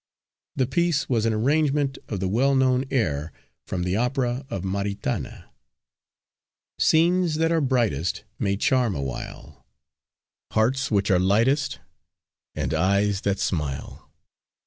The 0.55 0.65
piece 0.65 1.07
was 1.09 1.27
an 1.27 1.33
arrangement 1.35 1.99
of 2.07 2.19
the 2.19 2.27
well 2.27 2.55
known 2.55 2.85
air 2.89 3.31
from 3.67 3.83
the 3.83 3.97
opera 3.97 4.47
of 4.49 4.63
Maritana: 4.63 5.51
_"Scenes 6.79 7.35
that 7.35 7.51
are 7.51 7.61
brightest, 7.61 8.23
May 8.39 8.57
charm 8.57 8.95
awhile, 8.95 9.63
Hearts 10.53 10.89
which 10.89 11.11
are 11.11 11.19
lightest 11.19 11.81
And 12.55 12.73
eyes 12.73 13.21
that 13.21 13.37
smile. 13.37 14.09